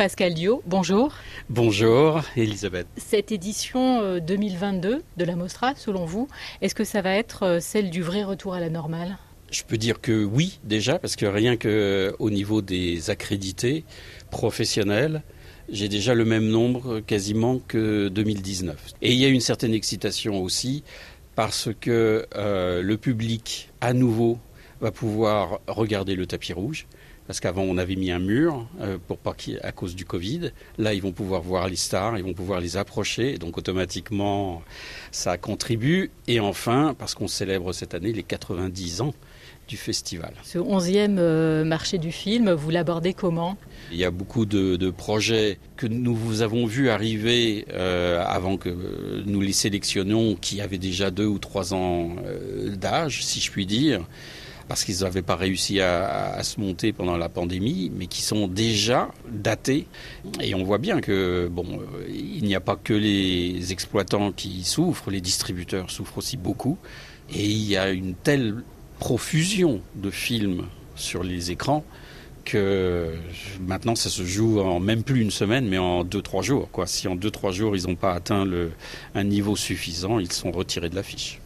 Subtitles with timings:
[0.00, 1.12] Pascal Dio, bonjour.
[1.50, 2.86] Bonjour Elisabeth.
[2.96, 6.26] Cette édition 2022 euh, de la Mostra, selon vous,
[6.62, 9.18] est-ce que ça va être euh, celle du vrai retour à la normale?
[9.50, 13.84] Je peux dire que oui, déjà, parce que rien qu'au niveau des accrédités
[14.30, 15.22] professionnels,
[15.68, 18.94] j'ai déjà le même nombre quasiment que 2019.
[19.02, 20.82] Et il y a une certaine excitation aussi
[21.34, 24.38] parce que euh, le public, à nouveau,
[24.80, 26.86] va pouvoir regarder le tapis rouge.
[27.30, 30.50] Parce qu'avant, on avait mis un mur euh, pour pas à cause du Covid.
[30.78, 33.38] Là, ils vont pouvoir voir les stars, ils vont pouvoir les approcher.
[33.38, 34.62] Donc, automatiquement,
[35.12, 36.10] ça contribue.
[36.26, 39.14] Et enfin, parce qu'on célèbre cette année les 90 ans
[39.68, 40.32] du festival.
[40.42, 43.56] Ce 11e euh, marché du film, vous l'abordez comment?
[43.92, 48.70] Il y a beaucoup de, projets que nous vous avons vus arriver euh, avant que
[49.24, 52.16] nous les sélectionnions, qui avaient déjà deux ou trois ans
[52.74, 54.04] d'âge, si je puis dire
[54.70, 59.08] parce qu'ils n'avaient pas réussi à, se monter pendant la pandémie, mais qui sont déjà
[59.28, 59.88] datés.
[60.40, 65.10] Et on voit bien que euh, il n'y a pas que les exploitants qui souffrent,
[65.10, 66.78] les distributeurs souffrent aussi beaucoup.
[67.34, 68.62] Et il y a une telle
[69.00, 71.84] profusion de films sur les écrans
[72.44, 73.16] que
[73.60, 76.68] maintenant ça se joue en même plus une semaine, mais en deux trois jours.
[76.70, 76.86] Quoi.
[76.86, 78.48] Si en deux trois jours ils n'ont pas atteint
[79.16, 81.40] un niveau suffisant, ils sont retirés de l'affiche.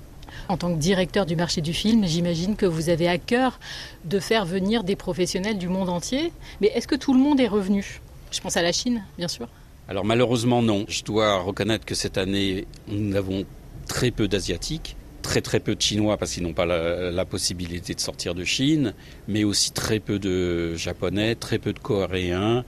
[0.48, 3.58] En tant que directeur du marché du film, j'imagine que vous avez à cœur
[4.04, 6.32] de faire venir des professionnels du monde entier.
[6.60, 8.00] Mais est-ce que tout le monde est revenu?
[8.30, 9.48] Je pense à la Chine, bien sûr.
[9.88, 10.84] Alors malheureusement non.
[10.88, 13.44] Je dois reconnaître que cette année, nous avons
[13.86, 18.00] très peu d'Asiatiques très très peu de Chinois parce qu'ils n'ont pas la, possibilité de
[18.00, 18.92] sortir de Chine,
[19.27, 22.64] mais aussi très peu de Japonais, très peu de Coréens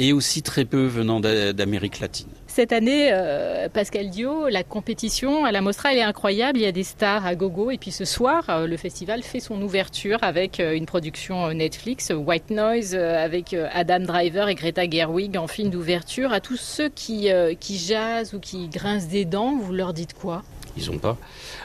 [0.00, 2.26] et aussi très peu venant d'Amérique latine.
[2.46, 6.58] Cette année, euh, Pascal Dio, la compétition à la Mostra, elle est incroyable.
[6.58, 7.70] Il y a des stars à gogo.
[7.70, 12.10] Et puis ce soir, euh, le festival fait son ouverture avec euh, une production Netflix,
[12.16, 16.32] White Noise, avec Adam Driver et Greta Gerwig en film d'ouverture.
[16.32, 17.28] À tous ceux qui,
[17.60, 20.42] qui jasent ou qui grincent des dents, vous leur dites quoi?
[20.76, 21.16] Ils n'ont pas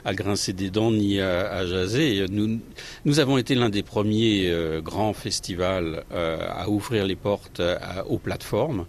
[0.04, 2.26] à grincer des dents ni à, jaser.
[2.30, 2.60] Nous,
[3.06, 7.78] nous, avons été l'un des premiers euh, grands festivals euh, à ouvrir les portes euh,
[8.08, 8.86] aux plateformes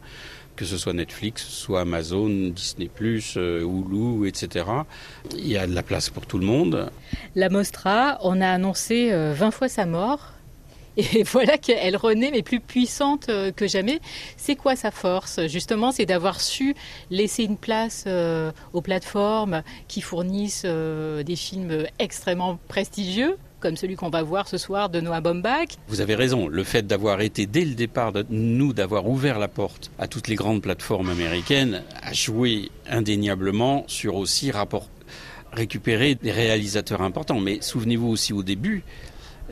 [0.57, 4.65] que ce soit Netflix, soit Amazon, Disney+, Hulu, etc.
[5.35, 6.91] Il y a de la place pour tout le monde.
[7.35, 10.33] La Mostra, on a annoncé 20 fois sa mort.
[10.97, 14.01] Et voilà qu'elle renaît, mais plus puissante euh, que jamais.
[14.37, 15.47] C'est quoi sa force?
[15.47, 16.75] Justement, c'est d'avoir su
[17.11, 23.97] laisser une place euh, aux plateformes qui fournissent euh, des films extrêmement prestigieux, comme celui
[23.97, 25.69] qu'on va voir ce soir de Noah Baumbach.
[25.89, 29.91] Vous avez raison, le fait d'avoir été dès le départ, nous, d'avoir ouvert la porte
[29.99, 34.89] à toutes les grandes plateformes américaines, a joué indéniablement sur aussi rapport
[35.53, 37.41] récupérer des réalisateurs importants.
[37.41, 38.85] Mais souvenez-vous aussi au début,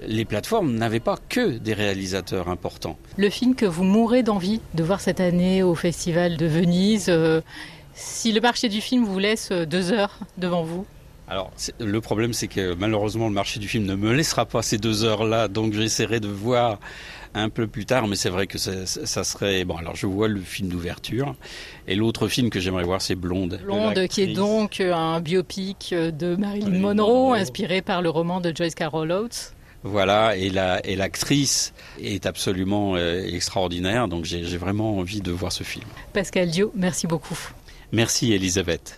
[0.02, 2.98] les plateformes n'avaient pas que des réalisateurs importants.
[3.16, 7.40] Le film que vous mourrez d'envie de voir cette année au Festival de Venise, euh,
[7.94, 10.86] si le marché du film vous laisse euh, deux heures devant vous
[11.26, 11.50] alors,
[11.80, 15.04] le problème, c'est que malheureusement, le marché du film ne me laissera pas ces deux
[15.04, 16.78] heures-là, donc j'essaierai de voir
[17.32, 19.64] un peu plus tard, mais c'est vrai que ça, serait...
[19.64, 21.34] Bon, alors je vois le film d'ouverture,
[21.88, 23.58] et l'autre film que j'aimerais voir, c'est Blonde.
[23.64, 28.74] Blonde, qui est donc un biopic de Marilyn Monroe, inspiré par le roman de Joyce
[28.74, 29.53] Carol Oates.
[29.84, 35.86] Voilà, et l'actrice est absolument euh, extraordinaire, donc j'ai vraiment envie de voir ce film.
[36.14, 37.38] Pascal Dio, merci beaucoup.
[37.92, 38.92] Merci Elisabeth.